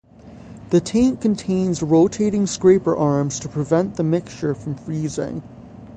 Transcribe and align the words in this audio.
The 0.71 0.81
tank 0.81 1.21
contains 1.21 1.83
rotating 1.83 2.47
scraper 2.47 2.97
arms 2.97 3.39
to 3.41 3.47
prevent 3.47 3.97
the 3.97 4.03
mixture 4.03 4.55
from 4.55 4.73
freezing. 4.73 5.43